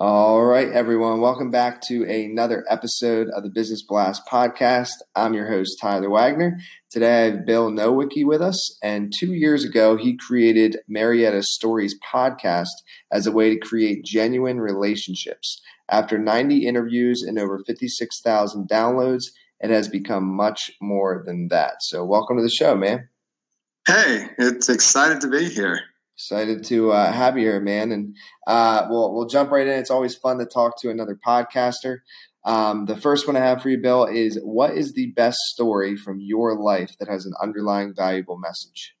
All 0.00 0.44
right, 0.44 0.70
everyone. 0.70 1.20
Welcome 1.20 1.50
back 1.50 1.80
to 1.88 2.04
another 2.04 2.64
episode 2.70 3.26
of 3.30 3.42
the 3.42 3.50
Business 3.50 3.82
Blast 3.82 4.22
podcast. 4.30 4.92
I'm 5.16 5.34
your 5.34 5.48
host, 5.48 5.76
Tyler 5.80 6.08
Wagner. 6.08 6.56
Today 6.88 7.22
I 7.22 7.24
have 7.24 7.44
Bill 7.44 7.68
Nowicki 7.72 8.24
with 8.24 8.40
us. 8.40 8.78
And 8.80 9.12
two 9.12 9.32
years 9.32 9.64
ago, 9.64 9.96
he 9.96 10.16
created 10.16 10.78
Marietta 10.86 11.42
Stories 11.42 11.96
podcast 11.98 12.68
as 13.10 13.26
a 13.26 13.32
way 13.32 13.50
to 13.50 13.58
create 13.58 14.04
genuine 14.04 14.60
relationships. 14.60 15.60
After 15.88 16.16
90 16.16 16.64
interviews 16.64 17.24
and 17.26 17.36
over 17.36 17.58
56,000 17.66 18.68
downloads, 18.68 19.24
it 19.58 19.70
has 19.70 19.88
become 19.88 20.32
much 20.32 20.70
more 20.80 21.24
than 21.26 21.48
that. 21.48 21.82
So, 21.82 22.04
welcome 22.04 22.36
to 22.36 22.42
the 22.44 22.48
show, 22.48 22.76
man. 22.76 23.08
Hey, 23.84 24.28
it's 24.38 24.68
excited 24.68 25.20
to 25.22 25.28
be 25.28 25.48
here. 25.48 25.80
Excited 26.18 26.64
to 26.64 26.90
uh, 26.90 27.12
have 27.12 27.38
you 27.38 27.44
here, 27.44 27.60
man. 27.60 27.92
And 27.92 28.16
uh, 28.48 28.88
we'll 28.90 29.14
we'll 29.14 29.28
jump 29.28 29.52
right 29.52 29.68
in. 29.68 29.78
It's 29.78 29.90
always 29.90 30.16
fun 30.16 30.38
to 30.38 30.46
talk 30.46 30.76
to 30.80 30.90
another 30.90 31.16
podcaster. 31.24 31.98
Um, 32.44 32.86
the 32.86 32.96
first 32.96 33.28
one 33.28 33.36
I 33.36 33.40
have 33.40 33.62
for 33.62 33.68
you, 33.68 33.78
Bill, 33.78 34.04
is 34.04 34.36
what 34.42 34.72
is 34.72 34.94
the 34.94 35.12
best 35.12 35.38
story 35.52 35.96
from 35.96 36.18
your 36.18 36.58
life 36.58 36.96
that 36.98 37.08
has 37.08 37.24
an 37.24 37.34
underlying 37.40 37.94
valuable 37.94 38.36
message? 38.36 38.96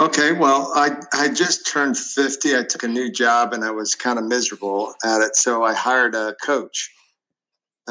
Okay, 0.00 0.32
well, 0.32 0.72
I, 0.74 0.96
I 1.12 1.28
just 1.28 1.66
turned 1.66 1.98
50. 1.98 2.56
I 2.56 2.62
took 2.62 2.84
a 2.84 2.88
new 2.88 3.12
job 3.12 3.52
and 3.52 3.62
I 3.62 3.70
was 3.70 3.94
kind 3.94 4.18
of 4.18 4.24
miserable 4.24 4.94
at 5.04 5.20
it. 5.20 5.36
So 5.36 5.62
I 5.62 5.74
hired 5.74 6.14
a 6.14 6.34
coach 6.42 6.90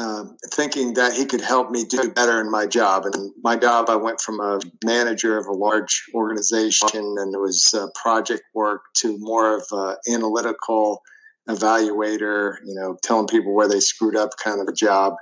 um, 0.00 0.36
thinking 0.54 0.94
that 0.94 1.12
he 1.12 1.26
could 1.26 1.42
help 1.42 1.70
me 1.70 1.84
do 1.84 2.10
better 2.10 2.40
in 2.40 2.50
my 2.50 2.66
job. 2.66 3.04
And 3.04 3.32
my 3.42 3.56
job, 3.56 3.90
I 3.90 3.96
went 3.96 4.20
from 4.20 4.40
a 4.40 4.58
manager 4.84 5.36
of 5.38 5.46
a 5.46 5.52
large 5.52 6.04
organization 6.14 6.88
and 6.94 7.34
it 7.34 7.38
was 7.38 7.74
uh, 7.74 7.88
project 8.00 8.42
work 8.54 8.82
to 8.98 9.18
more 9.18 9.58
of 9.58 9.64
an 9.72 9.96
analytical 10.12 11.02
evaluator, 11.48 12.56
you 12.64 12.74
know, 12.74 12.96
telling 13.02 13.26
people 13.26 13.54
where 13.54 13.68
they 13.68 13.80
screwed 13.80 14.16
up 14.16 14.30
kind 14.42 14.60
of 14.60 14.68
a 14.68 14.72
job. 14.72 15.14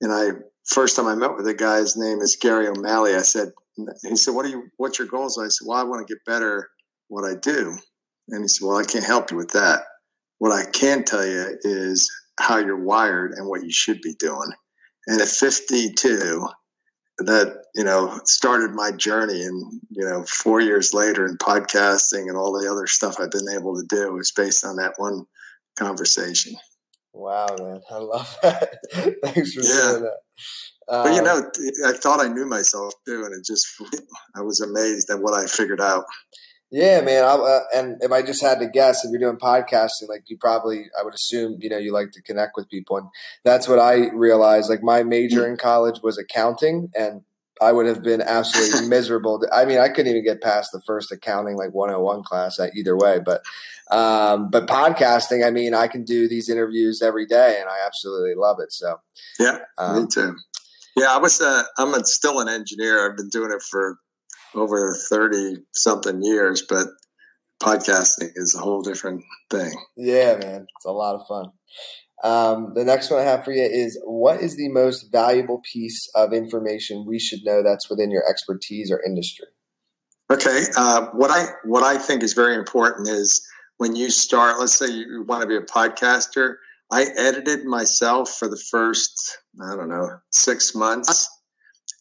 And 0.00 0.12
I, 0.12 0.30
first 0.66 0.94
time 0.94 1.06
I 1.06 1.16
met 1.16 1.36
with 1.36 1.48
a 1.48 1.54
guy, 1.54 1.78
his 1.78 1.96
name 1.96 2.20
is 2.20 2.36
Gary 2.40 2.68
O'Malley. 2.68 3.14
I 3.14 3.22
said, 3.22 3.48
he 4.08 4.16
said, 4.16 4.34
what 4.34 4.46
are 4.46 4.50
you, 4.50 4.68
what's 4.76 4.98
your 4.98 5.08
goals? 5.08 5.36
I 5.38 5.48
said, 5.48 5.66
well, 5.66 5.78
I 5.78 5.82
want 5.82 6.06
to 6.06 6.14
get 6.14 6.24
better 6.24 6.68
what 7.08 7.24
I 7.24 7.34
do. 7.34 7.76
And 8.28 8.42
he 8.42 8.48
said, 8.48 8.66
well, 8.66 8.76
I 8.76 8.84
can't 8.84 9.04
help 9.04 9.30
you 9.30 9.36
with 9.36 9.50
that. 9.50 9.80
What 10.38 10.52
I 10.52 10.70
can 10.70 11.02
tell 11.02 11.26
you 11.26 11.58
is 11.62 12.08
how 12.38 12.58
you're 12.58 12.82
wired 12.82 13.32
and 13.32 13.48
what 13.48 13.64
you 13.64 13.72
should 13.72 14.00
be 14.02 14.14
doing. 14.18 14.50
And 15.06 15.20
at 15.20 15.28
52, 15.28 16.48
that 17.18 17.64
you 17.74 17.82
know 17.82 18.20
started 18.24 18.74
my 18.74 18.90
journey 18.92 19.42
and 19.42 19.80
you 19.90 20.04
know 20.04 20.22
four 20.24 20.60
years 20.60 20.92
later 20.92 21.26
in 21.26 21.38
podcasting 21.38 22.28
and 22.28 22.36
all 22.36 22.52
the 22.52 22.70
other 22.70 22.86
stuff 22.86 23.16
i've 23.18 23.30
been 23.30 23.48
able 23.54 23.74
to 23.74 23.86
do 23.88 24.18
is 24.18 24.32
based 24.36 24.64
on 24.64 24.76
that 24.76 24.92
one 24.98 25.24
conversation. 25.78 26.54
Wow 27.12 27.46
man. 27.58 27.80
I 27.90 27.96
love 27.96 28.38
that. 28.42 28.76
Thanks 29.22 29.54
for 29.54 29.60
yeah. 29.62 29.68
saying 29.68 30.02
that. 30.02 30.16
Um, 30.88 31.04
but 31.04 31.12
you 31.14 31.18
um, 31.20 31.24
know 31.24 31.50
i 31.88 31.92
thought 31.92 32.20
i 32.20 32.28
knew 32.28 32.46
myself 32.46 32.92
too 33.06 33.24
and 33.24 33.34
it 33.34 33.44
just 33.44 33.66
i 34.36 34.40
was 34.40 34.60
amazed 34.60 35.10
at 35.10 35.20
what 35.20 35.34
i 35.34 35.44
figured 35.46 35.80
out 35.80 36.04
yeah, 36.70 37.00
man. 37.00 37.24
I, 37.24 37.34
uh, 37.34 37.60
and 37.74 37.96
if 38.02 38.10
I 38.10 38.22
just 38.22 38.42
had 38.42 38.58
to 38.60 38.66
guess, 38.66 39.04
if 39.04 39.10
you're 39.10 39.20
doing 39.20 39.38
podcasting, 39.38 40.08
like 40.08 40.24
you 40.26 40.36
probably, 40.36 40.86
I 40.98 41.04
would 41.04 41.14
assume, 41.14 41.58
you 41.60 41.68
know, 41.68 41.78
you 41.78 41.92
like 41.92 42.10
to 42.12 42.22
connect 42.22 42.52
with 42.56 42.68
people, 42.68 42.96
and 42.96 43.08
that's 43.44 43.68
what 43.68 43.78
I 43.78 44.10
realized. 44.12 44.68
Like 44.68 44.82
my 44.82 45.02
major 45.02 45.46
in 45.46 45.56
college 45.56 46.00
was 46.02 46.18
accounting, 46.18 46.90
and 46.98 47.22
I 47.60 47.72
would 47.72 47.86
have 47.86 48.02
been 48.02 48.20
absolutely 48.20 48.88
miserable. 48.96 49.42
I 49.52 49.64
mean, 49.64 49.78
I 49.78 49.88
couldn't 49.88 50.10
even 50.10 50.24
get 50.24 50.42
past 50.42 50.70
the 50.72 50.82
first 50.86 51.12
accounting 51.12 51.56
like 51.56 51.72
101 51.72 52.24
class 52.24 52.58
at 52.58 52.74
either 52.74 52.96
way. 52.96 53.20
But 53.24 53.42
um, 53.90 54.50
but 54.50 54.66
podcasting, 54.66 55.46
I 55.46 55.50
mean, 55.50 55.72
I 55.72 55.86
can 55.86 56.04
do 56.04 56.28
these 56.28 56.48
interviews 56.48 57.00
every 57.00 57.26
day, 57.26 57.58
and 57.60 57.68
I 57.68 57.86
absolutely 57.86 58.34
love 58.34 58.56
it. 58.60 58.72
So 58.72 59.00
yeah, 59.38 59.58
um, 59.78 60.02
me 60.02 60.08
too. 60.12 60.36
Yeah, 60.96 61.14
I 61.14 61.18
was. 61.18 61.40
Uh, 61.40 61.62
I'm 61.78 61.94
a, 61.94 62.04
still 62.04 62.40
an 62.40 62.48
engineer. 62.48 63.08
I've 63.08 63.16
been 63.16 63.28
doing 63.28 63.52
it 63.52 63.62
for 63.62 63.98
over 64.56 64.96
30 65.10 65.56
something 65.72 66.22
years, 66.22 66.64
but 66.68 66.86
podcasting 67.62 68.30
is 68.34 68.54
a 68.54 68.58
whole 68.58 68.82
different 68.82 69.22
thing. 69.50 69.72
Yeah, 69.96 70.36
man. 70.36 70.66
It's 70.76 70.84
a 70.86 70.92
lot 70.92 71.14
of 71.14 71.26
fun. 71.26 71.46
Um, 72.24 72.72
the 72.74 72.84
next 72.84 73.10
one 73.10 73.20
I 73.20 73.24
have 73.24 73.44
for 73.44 73.52
you 73.52 73.62
is 73.62 74.00
what 74.04 74.40
is 74.40 74.56
the 74.56 74.68
most 74.70 75.12
valuable 75.12 75.60
piece 75.70 76.08
of 76.14 76.32
information 76.32 77.04
we 77.06 77.18
should 77.18 77.40
know 77.44 77.62
that's 77.62 77.90
within 77.90 78.10
your 78.10 78.24
expertise 78.28 78.90
or 78.90 79.02
industry? 79.04 79.46
Okay. 80.30 80.64
Uh, 80.76 81.06
what 81.12 81.30
I 81.30 81.46
what 81.64 81.82
I 81.82 81.98
think 81.98 82.22
is 82.22 82.32
very 82.32 82.54
important 82.54 83.08
is 83.08 83.46
when 83.76 83.94
you 83.94 84.10
start, 84.10 84.58
let's 84.58 84.74
say 84.74 84.88
you 84.88 85.24
want 85.28 85.42
to 85.42 85.46
be 85.46 85.56
a 85.56 85.60
podcaster, 85.60 86.54
I 86.90 87.06
edited 87.16 87.64
myself 87.64 88.30
for 88.30 88.48
the 88.48 88.60
first, 88.70 89.38
I 89.62 89.76
don't 89.76 89.88
know, 89.88 90.08
six 90.30 90.74
months 90.74 91.28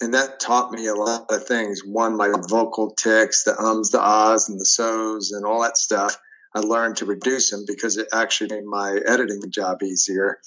and 0.02 0.14
that 0.14 0.40
taught 0.40 0.72
me 0.72 0.88
a 0.88 0.94
lot 0.94 1.26
of 1.30 1.46
things. 1.46 1.82
One, 1.86 2.18
my 2.18 2.32
vocal 2.50 2.92
tics, 2.92 3.44
the 3.44 3.58
ums, 3.62 3.92
the 3.92 4.02
ahs, 4.02 4.50
and 4.50 4.60
the 4.60 4.66
so's, 4.66 5.32
and 5.32 5.46
all 5.46 5.62
that 5.62 5.78
stuff. 5.78 6.18
I 6.54 6.60
learned 6.60 6.98
to 6.98 7.06
reduce 7.06 7.50
them 7.50 7.66
because 7.68 7.98
it 7.98 8.08
actually 8.14 8.50
made 8.56 8.66
my 8.66 9.00
editing 9.08 9.42
job 9.50 9.84
easier. 9.84 10.40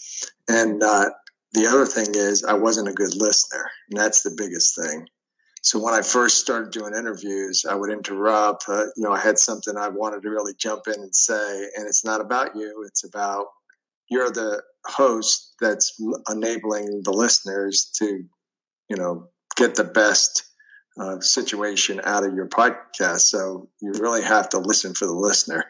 And 0.49 0.83
uh, 0.83 1.11
the 1.53 1.67
other 1.67 1.87
thing 1.87 2.15
is, 2.15 2.45
I 2.45 2.55
wasn't 2.55 2.89
a 2.89 2.93
good 2.93 3.15
listener, 3.15 3.71
and 3.91 3.99
that's 3.99 4.23
the 4.23 4.35
biggest 4.37 4.77
thing. 4.77 5.07
So 5.63 5.79
when 5.79 5.93
I 5.93 6.03
first 6.03 6.39
started 6.39 6.71
doing 6.71 6.95
interviews, 6.95 7.65
I 7.69 7.75
would 7.75 7.91
interrupt. 7.91 8.65
Uh, 8.69 8.85
you 8.97 9.03
know, 9.03 9.13
I 9.13 9.19
had 9.19 9.39
something 9.39 9.77
I 9.77 9.89
wanted 9.89 10.23
to 10.23 10.31
really 10.31 10.55
jump 10.59 10.83
in 10.87 10.95
and 10.95 11.15
say, 11.15 11.69
and 11.77 11.87
it's 11.87 12.05
not 12.05 12.21
about 12.21 12.55
you. 12.55 12.85
It's 12.87 13.05
about 13.05 13.47
you're 14.09 14.31
the 14.31 14.63
host 14.87 15.55
that's 15.61 16.01
enabling 16.31 17.03
the 17.05 17.13
listeners 17.13 17.91
to, 17.97 18.25
you 18.89 18.97
know, 18.97 19.29
get 19.59 19.75
the 19.75 19.85
best 19.85 20.45
uh, 21.01 21.21
situation 21.21 22.01
out 22.05 22.25
of 22.25 22.35
your 22.35 22.49
podcast. 22.49 23.21
So 23.21 23.69
you 23.81 23.93
really 24.01 24.23
have 24.23 24.49
to 24.51 24.59
listen 24.59 24.95
for 24.95 25.07
the 25.07 25.13
listener. 25.13 25.65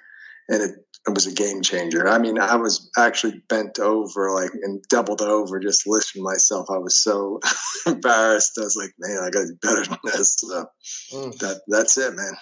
And 0.48 0.62
it, 0.62 0.70
it 1.06 1.14
was 1.14 1.26
a 1.26 1.34
game 1.34 1.62
changer. 1.62 2.06
I 2.06 2.18
mean, 2.18 2.38
I 2.38 2.56
was 2.56 2.90
actually 2.96 3.42
bent 3.48 3.78
over, 3.78 4.30
like, 4.30 4.50
and 4.62 4.82
doubled 4.88 5.22
over 5.22 5.58
just 5.58 5.86
listening 5.86 6.24
to 6.24 6.30
myself. 6.30 6.66
I 6.70 6.78
was 6.78 7.02
so 7.02 7.40
embarrassed. 7.86 8.52
I 8.58 8.62
was 8.62 8.76
like, 8.76 8.92
man, 8.98 9.22
I 9.22 9.30
got 9.30 9.40
to 9.40 9.54
better 9.62 9.84
than 9.84 9.98
this. 10.04 10.36
So 10.38 10.66
mm. 11.12 11.38
that, 11.38 11.62
that's 11.68 11.96
it, 11.96 12.14
man. 12.14 12.36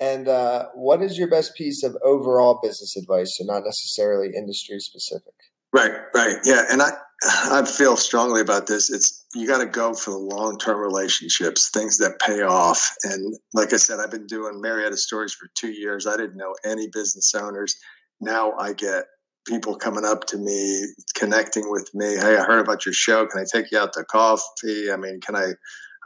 And 0.00 0.28
uh, 0.28 0.66
what 0.74 1.02
is 1.02 1.16
your 1.16 1.28
best 1.28 1.54
piece 1.54 1.84
of 1.84 1.96
overall 2.04 2.58
business 2.62 2.96
advice? 2.96 3.36
So, 3.36 3.44
not 3.44 3.62
necessarily 3.64 4.32
industry 4.36 4.80
specific. 4.80 5.34
Right, 5.72 5.92
right. 6.14 6.36
Yeah. 6.44 6.64
And 6.70 6.82
I, 6.82 6.90
I 7.24 7.64
feel 7.64 7.96
strongly 7.96 8.40
about 8.40 8.66
this. 8.66 8.90
It's 8.90 9.23
you 9.34 9.46
got 9.46 9.58
to 9.58 9.66
go 9.66 9.94
for 9.94 10.10
the 10.10 10.18
long 10.18 10.58
term 10.58 10.78
relationships, 10.78 11.70
things 11.70 11.98
that 11.98 12.20
pay 12.20 12.42
off. 12.42 12.94
And 13.04 13.34
like 13.52 13.72
I 13.72 13.76
said, 13.76 13.98
I've 14.00 14.10
been 14.10 14.26
doing 14.26 14.60
Marietta 14.60 14.96
stories 14.96 15.34
for 15.34 15.48
two 15.54 15.72
years. 15.72 16.06
I 16.06 16.16
didn't 16.16 16.36
know 16.36 16.54
any 16.64 16.88
business 16.88 17.34
owners. 17.34 17.76
Now 18.20 18.52
I 18.58 18.72
get 18.72 19.04
people 19.46 19.76
coming 19.76 20.04
up 20.04 20.26
to 20.26 20.38
me, 20.38 20.86
connecting 21.14 21.70
with 21.70 21.90
me. 21.94 22.16
Hey, 22.16 22.36
I 22.36 22.44
heard 22.44 22.60
about 22.60 22.86
your 22.86 22.94
show. 22.94 23.26
Can 23.26 23.40
I 23.40 23.44
take 23.50 23.70
you 23.70 23.78
out 23.78 23.92
to 23.94 24.04
coffee? 24.04 24.90
I 24.90 24.96
mean, 24.96 25.20
can 25.20 25.36
I? 25.36 25.52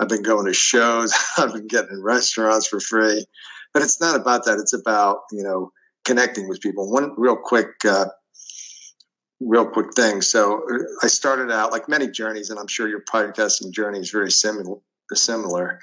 I've 0.00 0.08
been 0.08 0.23
going 0.23 0.47
to 0.47 0.52
shows. 0.52 1.12
I've 1.38 1.52
been 1.52 1.67
getting 1.67 2.02
restaurants 2.02 2.69
for 2.69 2.81
free. 2.81 3.25
But 3.75 3.82
it's 3.82 4.00
not 4.00 4.17
about 4.17 4.44
that. 4.44 4.58
It's 4.58 4.73
about 4.73 5.19
you 5.32 5.43
know 5.43 5.70
connecting 6.05 6.49
with 6.49 6.61
people. 6.61 6.91
One 6.91 7.12
real 7.17 7.37
quick 7.37 7.69
uh, 7.85 8.06
real 9.40 9.67
quick 9.67 9.94
thing. 9.94 10.23
So 10.23 10.62
uh, 10.70 10.79
I 11.02 11.06
started 11.08 11.50
out 11.50 11.73
like 11.73 11.88
many 11.88 12.08
journeys, 12.08 12.50
and 12.50 12.58
I'm 12.58 12.69
sure 12.69 12.88
your 12.88 13.02
podcasting 13.02 13.73
journey 13.73 14.00
is 14.00 14.11
very 14.11 14.31
similar. 14.31 14.79
Similar. 15.14 15.81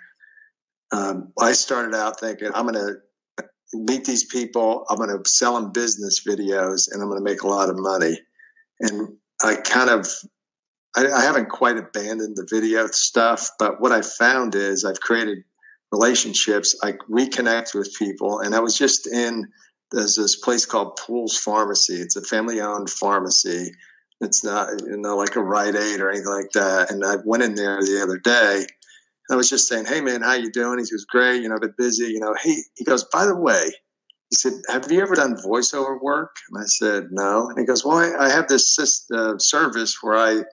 Um, 0.92 1.34
I 1.42 1.54
started 1.54 1.96
out 1.96 2.20
thinking 2.20 2.52
I'm 2.54 2.68
going 2.68 2.76
to 2.76 3.48
meet 3.74 4.06
these 4.06 4.26
people. 4.26 4.86
I'm 4.90 4.98
going 4.98 5.10
to 5.10 5.28
sell 5.28 5.60
them 5.60 5.72
business 5.72 6.22
videos, 6.28 6.92
and 6.92 7.02
I'm 7.02 7.10
going 7.10 7.20
to 7.20 7.24
make 7.24 7.42
a 7.42 7.48
lot 7.48 7.70
of 7.70 7.76
money. 7.78 8.20
And 8.82 9.18
I 9.44 9.56
kind 9.56 9.90
of, 9.90 10.08
I, 10.96 11.08
I 11.08 11.22
haven't 11.24 11.50
quite 11.50 11.78
abandoned 11.78 12.38
the 12.38 12.48
video 12.50 12.88
stuff, 12.88 13.50
but 13.58 13.82
what 13.82 13.92
I 13.92 14.02
found 14.02 14.54
is 14.54 14.86
I've 14.86 15.00
created 15.00 15.40
relationships. 15.92 16.76
I 16.84 16.94
reconnect 17.10 17.74
with 17.74 17.96
people, 17.98 18.42
and 18.42 18.54
I 18.54 18.60
was 18.60 18.78
just 18.78 19.08
in 19.08 19.48
there's 19.92 20.16
this 20.16 20.36
place 20.36 20.66
called 20.66 20.98
Pools 20.98 21.38
Pharmacy. 21.38 21.96
It's 21.96 22.16
a 22.16 22.22
family 22.22 22.60
owned 22.62 22.90
pharmacy 22.90 23.72
It's 24.22 24.44
not 24.44 24.82
you 24.82 24.98
know 24.98 25.18
like 25.18 25.36
a 25.36 25.44
Rite 25.44 25.76
Aid 25.76 26.00
or 26.00 26.10
anything 26.10 26.28
like 26.28 26.52
that. 26.54 26.92
And 26.92 27.06
I 27.06 27.18
went 27.26 27.44
in 27.44 27.56
there 27.56 27.82
the 27.82 28.02
other 28.02 28.18
day. 28.18 28.66
I 29.30 29.36
was 29.36 29.50
just 29.50 29.68
saying, 29.68 29.86
"Hey 29.86 30.02
man, 30.02 30.22
how 30.22 30.34
you 30.34 30.52
doing?" 30.52 30.80
He 30.80 30.86
goes, 30.86 31.06
"Great. 31.06 31.42
You 31.42 31.50
know, 31.50 31.56
I've 31.56 31.62
been 31.62 31.74
busy. 31.78 32.06
You 32.06 32.20
know, 32.20 32.34
hey." 32.42 32.58
He 32.76 32.86
goes, 32.86 33.04
"By 33.12 33.26
the 33.26 33.36
way." 33.36 33.72
He 34.30 34.36
said, 34.36 34.54
"Have 34.70 34.92
you 34.92 35.02
ever 35.02 35.16
done 35.16 35.36
voiceover 35.36 36.02
work?" 36.02 36.36
And 36.50 36.62
I 36.62 36.66
said, 36.66 37.08
"No." 37.12 37.50
And 37.50 37.60
he 37.60 37.66
goes, 37.66 37.84
"Well, 37.86 37.98
I, 37.98 38.26
I 38.26 38.30
have 38.30 38.48
this 38.48 38.78
uh, 39.14 39.38
service 39.38 39.98
where 40.02 40.18
I 40.18 40.44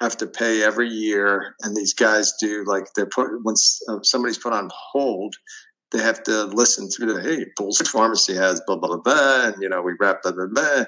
have 0.00 0.16
to 0.18 0.26
pay 0.26 0.62
every 0.62 0.88
year, 0.88 1.54
and 1.62 1.76
these 1.76 1.94
guys 1.94 2.32
do 2.40 2.64
like 2.66 2.86
they're 2.94 3.06
put 3.06 3.28
when 3.42 3.54
uh, 3.88 3.98
somebody's 4.02 4.38
put 4.38 4.52
on 4.52 4.70
hold, 4.72 5.36
they 5.94 6.02
have 6.02 6.22
to 6.24 6.44
listen 6.44 6.90
through 6.90 7.14
the 7.14 7.22
hey, 7.22 7.46
Bulls 7.56 7.80
Pharmacy 7.88 8.34
has 8.34 8.60
blah 8.66 8.76
blah 8.76 8.88
blah, 8.88 8.98
blah 8.98 9.46
and 9.46 9.62
you 9.62 9.68
know 9.68 9.80
we 9.80 9.94
wrap 10.00 10.22
blah 10.22 10.32
blah 10.32 10.46
blah." 10.46 10.84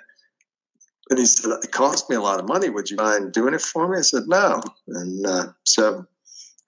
And 1.08 1.18
he 1.18 1.26
said, 1.26 1.52
"It 1.62 1.70
cost 1.70 2.10
me 2.10 2.16
a 2.16 2.20
lot 2.20 2.40
of 2.40 2.48
money. 2.48 2.68
Would 2.68 2.90
you 2.90 2.96
mind 2.96 3.32
doing 3.32 3.54
it 3.54 3.62
for 3.62 3.88
me?" 3.88 3.98
I 3.98 4.02
said, 4.02 4.24
"No." 4.26 4.60
And 4.88 5.24
uh, 5.24 5.46
so, 5.64 5.98
and 5.98 6.06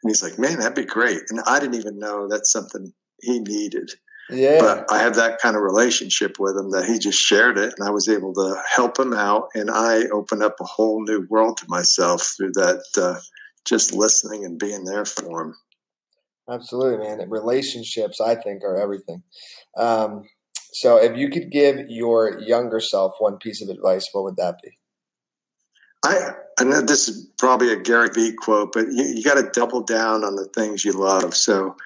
he's 0.05 0.23
like, 0.23 0.39
"Man, 0.39 0.61
that'd 0.61 0.75
be 0.75 0.85
great." 0.85 1.23
And 1.31 1.41
I 1.47 1.59
didn't 1.59 1.75
even 1.75 1.99
know 1.99 2.29
that's 2.29 2.53
something 2.53 2.93
he 3.21 3.41
needed. 3.41 3.91
Yeah. 4.31 4.61
But 4.61 4.93
I 4.93 4.99
have 4.99 5.15
that 5.17 5.39
kind 5.41 5.57
of 5.57 5.63
relationship 5.63 6.37
with 6.39 6.57
him 6.57 6.71
that 6.71 6.85
he 6.85 6.99
just 6.99 7.19
shared 7.19 7.57
it 7.57 7.73
and 7.79 7.89
I 7.89 7.91
was 7.91 8.09
able 8.09 8.35
to 8.35 8.61
help 8.71 8.99
him 8.99 9.15
out. 9.15 9.49
And 9.55 9.71
I 9.71 10.03
opened 10.13 10.43
up 10.43 10.57
a 10.61 10.65
whole 10.65 11.03
new 11.03 11.27
world 11.31 11.57
to 11.59 11.65
myself 11.69 12.35
through 12.37 12.53
that, 12.53 12.85
uh, 13.01 13.21
just 13.65 13.95
listening 13.95 14.45
and 14.45 14.59
being 14.59 14.85
there 14.85 15.07
for 15.07 15.43
him. 15.43 15.55
Absolutely, 16.51 17.07
man. 17.07 17.29
Relationships, 17.29 18.21
I 18.21 18.35
think, 18.35 18.63
are 18.65 18.77
everything. 18.77 19.23
Um, 19.77 20.25
so, 20.73 20.97
if 20.97 21.17
you 21.17 21.31
could 21.31 21.51
give 21.51 21.89
your 21.89 22.41
younger 22.41 22.81
self 22.81 23.15
one 23.19 23.39
piece 23.39 23.63
of 23.63 23.69
advice, 23.69 24.09
what 24.13 24.25
would 24.25 24.37
that 24.37 24.57
be? 24.63 24.71
I, 26.05 26.31
I 26.59 26.65
know 26.65 26.81
this 26.81 27.09
is 27.09 27.29
probably 27.39 27.73
a 27.73 27.81
Gary 27.81 28.09
Vee 28.15 28.33
quote, 28.33 28.73
but 28.73 28.87
you, 28.93 29.05
you 29.05 29.23
got 29.23 29.35
to 29.35 29.51
double 29.53 29.83
down 29.83 30.25
on 30.25 30.37
the 30.37 30.49
things 30.55 30.85
you 30.85 30.93
love. 30.93 31.35
So, 31.35 31.77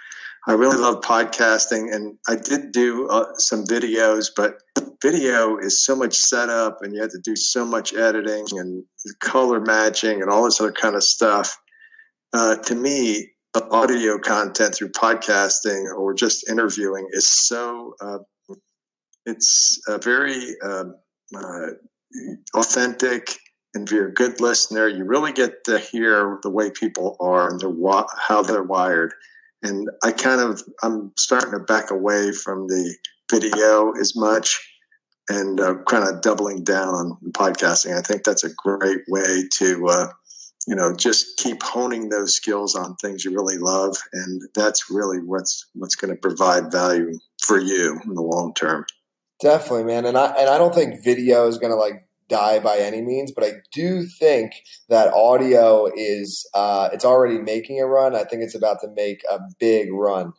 I 0.46 0.52
really 0.52 0.76
love 0.76 1.02
podcasting, 1.02 1.94
and 1.94 2.18
I 2.28 2.36
did 2.36 2.72
do 2.72 3.08
uh, 3.08 3.32
some 3.38 3.64
videos, 3.64 4.26
but 4.34 4.58
video 5.00 5.56
is 5.58 5.84
so 5.84 5.94
much 5.94 6.14
setup, 6.14 6.78
and 6.82 6.94
you 6.94 7.00
have 7.00 7.12
to 7.12 7.20
do 7.22 7.36
so 7.36 7.64
much 7.64 7.94
editing 7.94 8.46
and 8.52 8.84
color 9.20 9.60
matching 9.60 10.20
and 10.20 10.30
all 10.30 10.44
this 10.44 10.60
other 10.60 10.72
kind 10.72 10.96
of 10.96 11.04
stuff. 11.04 11.56
Uh, 12.32 12.56
to 12.56 12.74
me, 12.74 13.31
audio 13.54 14.18
content 14.18 14.74
through 14.74 14.90
podcasting 14.90 15.84
or 15.94 16.14
just 16.14 16.48
interviewing 16.48 17.06
is 17.12 17.26
so 17.26 17.94
uh, 18.00 18.18
it's 19.26 19.80
a 19.88 19.98
very 19.98 20.58
um, 20.64 20.94
uh, 21.36 21.66
authentic 22.54 23.36
and 23.74 23.86
if 23.86 23.92
you're 23.92 24.08
a 24.08 24.14
good 24.14 24.40
listener 24.40 24.88
you 24.88 25.04
really 25.04 25.32
get 25.32 25.64
to 25.64 25.78
hear 25.78 26.38
the 26.42 26.50
way 26.50 26.70
people 26.70 27.16
are 27.20 27.50
and 27.50 27.60
how 28.18 28.42
they're 28.42 28.62
wired 28.62 29.12
and 29.62 29.88
I 30.02 30.12
kind 30.12 30.40
of 30.40 30.62
I'm 30.82 31.12
starting 31.16 31.52
to 31.52 31.60
back 31.60 31.90
away 31.90 32.32
from 32.32 32.66
the 32.66 32.96
video 33.30 33.92
as 33.92 34.14
much 34.16 34.60
and 35.28 35.60
uh, 35.60 35.74
kind 35.88 36.08
of 36.08 36.20
doubling 36.20 36.64
down 36.64 36.94
on 36.94 37.16
podcasting. 37.30 37.96
I 37.96 38.02
think 38.02 38.24
that's 38.24 38.44
a 38.44 38.52
great 38.54 39.00
way 39.08 39.44
to 39.58 39.86
uh, 39.88 40.08
you 40.66 40.74
know 40.74 40.94
just 40.94 41.36
keep 41.38 41.62
honing 41.62 42.08
those 42.08 42.34
skills 42.34 42.74
on 42.74 42.96
things 42.96 43.24
you 43.24 43.32
really 43.32 43.58
love, 43.58 43.96
and 44.12 44.42
that's 44.54 44.90
really 44.90 45.18
what's 45.18 45.66
what's 45.74 45.96
going 45.96 46.14
to 46.14 46.20
provide 46.20 46.70
value 46.70 47.18
for 47.42 47.58
you 47.58 48.00
in 48.04 48.14
the 48.14 48.22
long 48.22 48.54
term. 48.54 48.84
Definitely, 49.40 49.84
man, 49.84 50.06
and 50.06 50.16
I 50.16 50.26
and 50.32 50.48
I 50.48 50.58
don't 50.58 50.74
think 50.74 51.02
video 51.02 51.46
is 51.48 51.58
going 51.58 51.72
to 51.72 51.76
like 51.76 52.06
die 52.28 52.58
by 52.60 52.78
any 52.78 53.02
means, 53.02 53.30
but 53.30 53.44
I 53.44 53.54
do 53.72 54.04
think 54.04 54.52
that 54.88 55.12
audio 55.12 55.90
is 55.94 56.48
uh, 56.54 56.88
it's 56.92 57.04
already 57.04 57.38
making 57.38 57.80
a 57.80 57.86
run. 57.86 58.16
I 58.16 58.24
think 58.24 58.42
it's 58.42 58.54
about 58.54 58.80
to 58.80 58.88
make 58.96 59.22
a 59.30 59.38
big 59.58 59.92
run. 59.92 60.32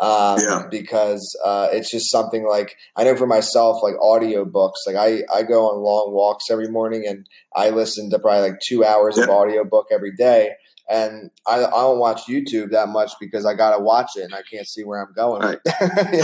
Um, 0.00 0.38
yeah. 0.40 0.62
because 0.70 1.36
uh, 1.44 1.68
it's 1.72 1.90
just 1.90 2.10
something 2.10 2.46
like 2.46 2.76
I 2.94 3.02
know 3.02 3.16
for 3.16 3.26
myself, 3.26 3.82
like 3.82 3.94
audio 4.00 4.44
books. 4.44 4.80
Like 4.86 4.94
I, 4.94 5.22
I 5.34 5.42
go 5.42 5.68
on 5.68 5.82
long 5.82 6.12
walks 6.12 6.44
every 6.50 6.68
morning 6.68 7.04
and 7.06 7.26
I 7.54 7.70
listen 7.70 8.08
to 8.10 8.18
probably 8.20 8.50
like 8.50 8.60
two 8.64 8.84
hours 8.84 9.16
yeah. 9.16 9.24
of 9.24 9.30
audio 9.30 9.64
book 9.64 9.86
every 9.90 10.14
day. 10.14 10.52
And 10.88 11.30
I, 11.46 11.64
I 11.64 11.70
don't 11.70 11.98
watch 11.98 12.22
YouTube 12.26 12.70
that 12.70 12.88
much 12.88 13.12
because 13.20 13.44
I 13.44 13.54
got 13.54 13.76
to 13.76 13.82
watch 13.82 14.12
it 14.16 14.22
and 14.22 14.34
I 14.34 14.42
can't 14.50 14.66
see 14.66 14.84
where 14.84 15.02
I'm 15.02 15.12
going. 15.12 15.42
Right. 15.42 15.58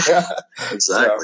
yeah. 0.07 0.25
Exactly. 0.71 0.79
So, 0.79 1.17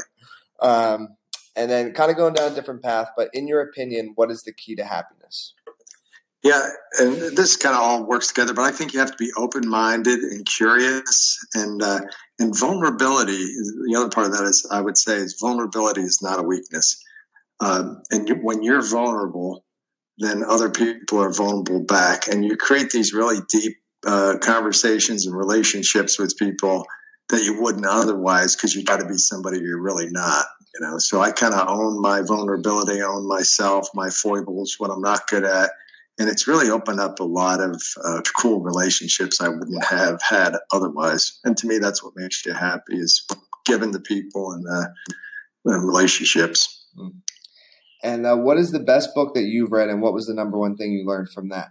um, 0.61 1.15
and 1.55 1.69
then 1.69 1.93
kind 1.93 2.11
of 2.11 2.17
going 2.17 2.33
down 2.33 2.51
a 2.51 2.55
different 2.55 2.83
path. 2.83 3.09
But 3.17 3.29
in 3.33 3.47
your 3.47 3.61
opinion, 3.61 4.13
what 4.15 4.29
is 4.31 4.41
the 4.43 4.53
key 4.53 4.75
to 4.75 4.85
happiness? 4.85 5.53
Yeah, 6.43 6.67
and 6.99 7.37
this 7.37 7.55
kind 7.55 7.75
of 7.75 7.81
all 7.81 8.03
works 8.03 8.27
together, 8.27 8.53
but 8.53 8.63
I 8.63 8.71
think 8.71 8.93
you 8.93 8.99
have 8.99 9.11
to 9.11 9.17
be 9.17 9.31
open 9.37 9.67
minded 9.67 10.19
and 10.19 10.43
curious, 10.45 11.37
and 11.53 11.83
uh, 11.83 12.01
and 12.39 12.57
vulnerability. 12.57 13.37
The 13.37 13.95
other 13.95 14.09
part 14.09 14.25
of 14.25 14.33
that 14.33 14.45
is, 14.45 14.67
I 14.71 14.81
would 14.81 14.97
say, 14.97 15.17
is 15.17 15.37
vulnerability 15.39 16.01
is 16.01 16.19
not 16.23 16.39
a 16.39 16.43
weakness, 16.43 16.99
um, 17.59 18.01
and 18.09 18.27
you, 18.27 18.35
when 18.35 18.63
you're 18.63 18.81
vulnerable, 18.81 19.63
then 20.17 20.43
other 20.43 20.71
people 20.71 21.21
are 21.21 21.31
vulnerable 21.31 21.83
back, 21.83 22.27
and 22.27 22.43
you 22.43 22.57
create 22.57 22.89
these 22.89 23.13
really 23.13 23.39
deep 23.47 23.77
uh, 24.07 24.37
conversations 24.41 25.27
and 25.27 25.37
relationships 25.37 26.17
with 26.17 26.35
people 26.37 26.85
that 27.29 27.43
you 27.43 27.61
wouldn't 27.61 27.85
otherwise 27.85 28.55
because 28.55 28.73
you 28.73 28.83
got 28.83 28.99
to 28.99 29.05
be 29.05 29.17
somebody 29.17 29.59
you're 29.59 29.81
really 29.81 30.09
not 30.09 30.45
you 30.73 30.85
know 30.85 30.97
so 30.97 31.21
i 31.21 31.31
kind 31.31 31.53
of 31.53 31.67
own 31.69 32.01
my 32.01 32.21
vulnerability 32.21 33.01
own 33.01 33.27
myself 33.27 33.87
my 33.93 34.09
foibles 34.09 34.75
what 34.79 34.89
i'm 34.89 35.01
not 35.01 35.27
good 35.27 35.45
at 35.45 35.69
and 36.21 36.29
it's 36.29 36.47
really 36.47 36.69
opened 36.69 36.99
up 36.99 37.19
a 37.19 37.23
lot 37.23 37.59
of 37.59 37.81
uh, 38.05 38.21
cool 38.37 38.61
relationships 38.61 39.41
i 39.41 39.47
wouldn't 39.47 39.83
have 39.83 40.21
had 40.21 40.55
otherwise 40.71 41.39
and 41.43 41.57
to 41.57 41.67
me 41.67 41.77
that's 41.77 42.03
what 42.03 42.13
makes 42.15 42.45
you 42.45 42.53
happy 42.53 42.95
is 42.95 43.25
giving 43.65 43.91
the 43.91 43.99
people 43.99 44.51
and 44.51 44.65
uh, 44.67 44.87
the 45.65 45.79
relationships 45.79 46.85
hmm. 46.95 47.09
and 48.03 48.25
uh, 48.25 48.35
what 48.35 48.57
is 48.57 48.71
the 48.71 48.79
best 48.79 49.13
book 49.15 49.33
that 49.33 49.43
you've 49.43 49.71
read 49.71 49.89
and 49.89 50.01
what 50.01 50.13
was 50.13 50.27
the 50.27 50.33
number 50.33 50.57
one 50.57 50.77
thing 50.77 50.91
you 50.91 51.05
learned 51.05 51.29
from 51.29 51.49
that 51.49 51.69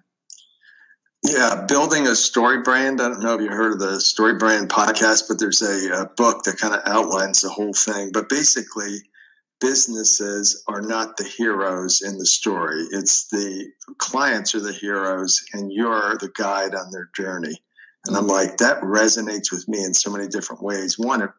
yeah, 1.23 1.67
building 1.69 2.07
a 2.07 2.15
story 2.15 2.63
brand. 2.63 2.99
I 2.99 3.09
don't 3.09 3.23
know 3.23 3.35
if 3.35 3.43
you 3.43 3.51
heard 3.51 3.75
of 3.75 3.79
the 3.79 4.01
Story 4.01 4.37
Brand 4.37 4.71
podcast, 4.71 5.25
but 5.29 5.39
there's 5.39 5.61
a, 5.61 6.03
a 6.03 6.07
book 6.17 6.45
that 6.45 6.57
kind 6.57 6.75
of 6.75 6.81
outlines 6.87 7.43
the 7.43 7.51
whole 7.51 7.75
thing. 7.75 8.11
But 8.11 8.31
basically, 8.31 9.03
businesses 9.61 10.65
are 10.69 10.81
not 10.81 11.17
the 11.17 11.25
heroes 11.25 12.03
in 12.03 12.19
the 12.19 12.27
story. 12.27 12.87
It's 12.93 13.29
the 13.29 13.71
clients 13.99 14.55
are 14.55 14.61
the 14.61 14.73
heroes, 14.73 15.39
and 15.53 15.73
you're 15.73 16.17
the 16.17 16.33
guide 16.35 16.75
on 16.75 16.91
their 16.91 17.11
journey. 17.15 17.63
And 18.07 18.17
I'm 18.17 18.23
mm-hmm. 18.23 18.33
like, 18.33 18.57
that 18.59 18.81
resonates 18.81 19.53
with 19.53 19.69
me 19.69 19.85
in 19.85 19.95
so 19.95 20.11
many 20.11 20.27
different 20.27 20.63
ways. 20.63 20.99
One, 20.99 21.23
it, 21.23 21.31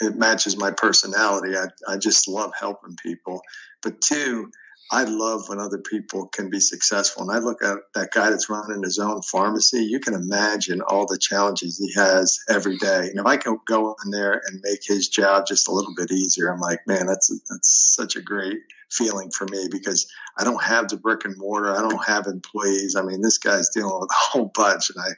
it 0.00 0.16
matches 0.16 0.56
my 0.56 0.72
personality. 0.72 1.56
I, 1.56 1.66
I 1.88 1.96
just 1.96 2.26
love 2.28 2.52
helping 2.58 2.96
people. 2.96 3.40
But 3.82 4.00
two, 4.00 4.50
I 4.92 5.02
love 5.02 5.48
when 5.48 5.58
other 5.58 5.78
people 5.78 6.28
can 6.28 6.48
be 6.48 6.60
successful. 6.60 7.22
And 7.22 7.32
I 7.32 7.38
look 7.40 7.62
at 7.62 7.78
that 7.94 8.12
guy 8.12 8.30
that's 8.30 8.48
running 8.48 8.84
his 8.84 8.98
own 8.98 9.20
pharmacy. 9.22 9.82
You 9.82 9.98
can 9.98 10.14
imagine 10.14 10.80
all 10.82 11.06
the 11.06 11.18
challenges 11.18 11.78
he 11.78 11.92
has 12.00 12.38
every 12.48 12.76
day. 12.76 13.08
And 13.08 13.18
if 13.18 13.26
I 13.26 13.36
can 13.36 13.58
go 13.66 13.96
in 14.04 14.12
there 14.12 14.40
and 14.46 14.60
make 14.62 14.80
his 14.84 15.08
job 15.08 15.46
just 15.46 15.66
a 15.66 15.72
little 15.72 15.92
bit 15.96 16.12
easier, 16.12 16.52
I'm 16.52 16.60
like, 16.60 16.80
man, 16.86 17.06
that's 17.06 17.28
that's 17.50 17.94
such 17.96 18.14
a 18.14 18.22
great 18.22 18.58
feeling 18.92 19.30
for 19.36 19.46
me 19.50 19.66
because 19.70 20.06
I 20.38 20.44
don't 20.44 20.62
have 20.62 20.88
the 20.88 20.96
brick 20.96 21.24
and 21.24 21.36
mortar. 21.36 21.76
I 21.76 21.80
don't 21.80 22.06
have 22.06 22.26
employees. 22.26 22.94
I 22.94 23.02
mean, 23.02 23.22
this 23.22 23.38
guy's 23.38 23.68
dealing 23.70 23.98
with 24.00 24.10
a 24.10 24.14
whole 24.14 24.52
bunch, 24.54 24.90
and 24.90 25.02
I 25.04 25.08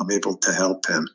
I'm 0.00 0.10
able 0.10 0.36
to 0.36 0.52
help 0.52 0.88
him. 0.88 1.08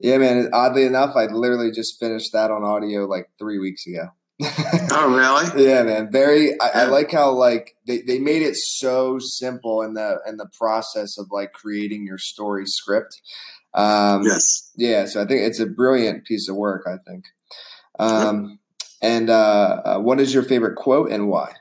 Yeah, 0.00 0.18
man. 0.18 0.50
Oddly 0.52 0.84
enough, 0.84 1.16
I 1.16 1.26
literally 1.26 1.72
just 1.72 1.98
finished 1.98 2.32
that 2.34 2.50
on 2.50 2.62
audio 2.62 3.06
like 3.06 3.30
three 3.38 3.58
weeks 3.58 3.86
ago 3.86 4.10
oh 4.42 5.14
really? 5.14 5.48
Yeah, 5.68 5.82
man. 5.82 6.10
Very. 6.12 6.60
I. 6.60 6.68
I, 6.68 6.84
like 6.84 7.10
how 7.10 7.32
like 7.32 7.74
they, 7.86 8.02
they 8.02 8.18
made 8.18 8.42
it 8.42 8.56
so 8.56 9.18
simple 9.18 9.82
in 9.82 9.94
the 9.94 10.20
in 10.26 10.36
the 10.36 10.48
process 10.56 11.18
of 11.18 11.26
like 11.30 11.52
creating 11.52 12.06
your 12.06 12.18
story 12.18 12.66
script. 12.66 13.20
Um, 13.74 14.22
yes. 14.22 14.70
Yeah. 14.76 15.06
So 15.06 15.22
I 15.22 15.26
think 15.26 15.40
it's 15.42 15.60
a 15.60 15.66
brilliant 15.66 16.24
piece 16.24 16.48
of 16.48 16.56
work. 16.56 16.86
I 16.86 16.98
think. 17.08 17.24
Um, 17.98 18.58
And 19.00 19.30
uh, 19.30 19.82
uh, 19.84 19.98
what 19.98 20.20
is 20.20 20.34
your 20.34 20.42
favorite 20.42 20.76
quote 20.76 21.10
and 21.10 21.28
why? 21.28 21.52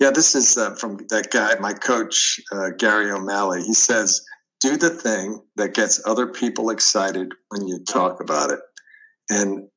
Yeah, 0.00 0.10
this 0.10 0.34
is 0.34 0.56
uh, 0.56 0.74
from 0.74 0.98
that 1.10 1.30
guy, 1.30 1.54
my 1.60 1.72
coach, 1.72 2.40
uh, 2.50 2.70
Gary 2.76 3.10
O'Malley. 3.10 3.62
He 3.62 3.74
says, 3.74 4.24
"Do 4.60 4.76
the 4.76 4.90
thing 4.90 5.40
that 5.56 5.74
gets 5.74 6.00
other 6.06 6.26
people 6.26 6.70
excited 6.70 7.32
when 7.50 7.68
you 7.68 7.78
talk 7.84 8.20
about 8.20 8.50
it." 8.50 8.60
And 9.30 9.68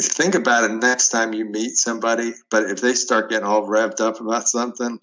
think 0.00 0.34
about 0.34 0.64
it 0.64 0.74
next 0.74 1.10
time 1.10 1.32
you 1.32 1.44
meet 1.44 1.76
somebody. 1.76 2.32
But 2.50 2.64
if 2.64 2.80
they 2.80 2.94
start 2.94 3.30
getting 3.30 3.46
all 3.46 3.66
revved 3.66 4.00
up 4.00 4.20
about 4.20 4.48
something, 4.48 4.98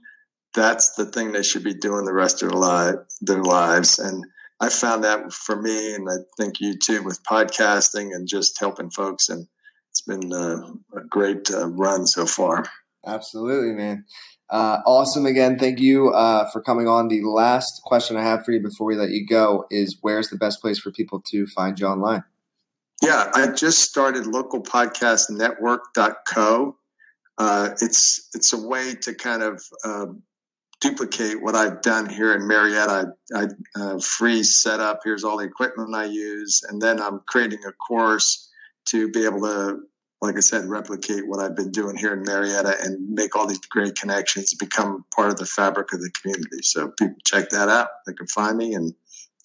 that's 0.53 0.95
the 0.95 1.05
thing 1.05 1.31
they 1.31 1.43
should 1.43 1.63
be 1.63 1.73
doing 1.73 2.05
the 2.05 2.13
rest 2.13 2.41
of 2.41 2.49
their, 2.49 2.59
li- 2.59 2.97
their 3.21 3.43
lives. 3.43 3.99
And 3.99 4.25
I 4.59 4.69
found 4.69 5.03
that 5.03 5.31
for 5.31 5.61
me, 5.61 5.93
and 5.93 6.09
I 6.09 6.17
think 6.37 6.59
you 6.59 6.75
too, 6.77 7.03
with 7.03 7.23
podcasting 7.23 8.13
and 8.13 8.27
just 8.27 8.59
helping 8.59 8.89
folks. 8.89 9.29
And 9.29 9.47
it's 9.91 10.01
been 10.01 10.33
uh, 10.33 10.97
a 10.97 11.03
great 11.09 11.51
uh, 11.51 11.67
run 11.67 12.07
so 12.07 12.25
far. 12.25 12.65
Absolutely, 13.05 13.73
man. 13.73 14.05
Uh, 14.49 14.79
awesome. 14.85 15.25
Again, 15.25 15.59
thank 15.59 15.79
you 15.79 16.09
uh, 16.09 16.49
for 16.49 16.61
coming 16.61 16.87
on. 16.87 17.07
The 17.07 17.21
last 17.21 17.81
question 17.85 18.17
I 18.17 18.23
have 18.23 18.43
for 18.43 18.51
you 18.51 18.61
before 18.61 18.87
we 18.87 18.95
let 18.95 19.11
you 19.11 19.25
go 19.25 19.65
is 19.69 19.97
where's 20.01 20.29
the 20.29 20.37
best 20.37 20.59
place 20.59 20.79
for 20.79 20.91
people 20.91 21.21
to 21.29 21.45
find 21.47 21.79
you 21.79 21.85
online? 21.85 22.23
Yeah, 23.01 23.31
I 23.33 23.47
just 23.47 23.79
started 23.79 24.25
localpodcastnetwork.co. 24.25 26.75
Uh, 27.37 27.69
it's 27.81 28.27
it's 28.33 28.51
a 28.51 28.67
way 28.67 28.95
to 28.95 29.13
kind 29.13 29.41
of 29.41 29.63
uh, 29.85 30.07
duplicate 30.81 31.41
what 31.41 31.55
I've 31.55 31.81
done 31.81 32.09
here 32.09 32.33
in 32.33 32.45
Marietta. 32.45 33.13
I, 33.33 33.39
I 33.39 33.47
uh, 33.79 33.97
free 33.99 34.43
setup. 34.43 34.99
Here's 35.03 35.23
all 35.23 35.37
the 35.37 35.45
equipment 35.45 35.95
I 35.95 36.03
use, 36.05 36.61
and 36.67 36.81
then 36.81 37.01
I'm 37.01 37.21
creating 37.27 37.59
a 37.65 37.71
course 37.71 38.49
to 38.87 39.09
be 39.09 39.23
able 39.25 39.41
to 39.41 39.79
like 40.21 40.35
I 40.35 40.41
said, 40.41 40.65
replicate 40.65 41.27
what 41.27 41.39
I've 41.39 41.55
been 41.55 41.71
doing 41.71 41.95
here 41.95 42.13
in 42.13 42.23
Marietta 42.23 42.75
and 42.83 43.09
make 43.09 43.35
all 43.35 43.47
these 43.47 43.59
great 43.59 43.95
connections, 43.95 44.53
become 44.53 45.05
part 45.15 45.29
of 45.29 45.37
the 45.37 45.45
fabric 45.45 45.93
of 45.93 46.01
the 46.01 46.11
community. 46.11 46.61
So 46.61 46.91
people 46.99 47.15
check 47.25 47.49
that 47.51 47.69
out. 47.69 47.87
They 48.05 48.13
can 48.13 48.27
find 48.27 48.57
me 48.57 48.73
and 48.73 48.93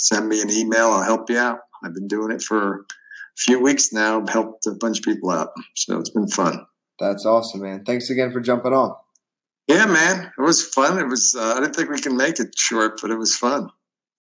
send 0.01 0.29
me 0.29 0.43
an 0.43 0.51
email. 0.51 0.91
I'll 0.91 1.05
help 1.05 1.31
you 1.31 1.39
out. 1.39 1.61
I've 1.85 1.95
been 1.95 2.09
doing 2.09 2.33
it 2.33 2.43
for 2.43 2.87
few 3.37 3.61
weeks 3.61 3.93
now, 3.93 4.25
helped 4.27 4.67
a 4.67 4.73
bunch 4.73 4.99
of 4.99 5.05
people 5.05 5.31
out. 5.31 5.51
So 5.75 5.99
it's 5.99 6.11
been 6.11 6.29
fun. 6.29 6.67
That's 6.99 7.27
awesome, 7.27 7.63
man. 7.63 7.85
Thanks 7.85 8.11
again 8.11 8.33
for 8.33 8.41
jumping 8.41 8.73
on. 8.73 8.95
Yeah, 9.67 9.87
man. 9.87 10.31
It 10.39 10.43
was 10.43 10.65
fun. 10.65 10.99
It 10.99 11.09
was, 11.09 11.35
uh, 11.39 11.55
I 11.57 11.61
didn't 11.61 11.75
think 11.75 11.91
we 11.91 12.01
can 12.01 12.17
make 12.17 12.39
it 12.39 12.57
short, 12.57 13.01
but 13.01 13.11
it 13.11 13.19
was 13.19 13.35
fun. 13.37 13.71